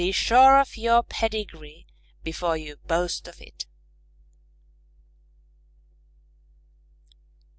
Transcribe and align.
_Be 0.01 0.11
sure 0.11 0.59
of 0.59 0.77
your 0.77 1.03
pedigree 1.03 1.85
before 2.23 2.57
you 2.57 2.77
boast 2.87 3.27
of 3.27 3.39
it. 3.39 3.67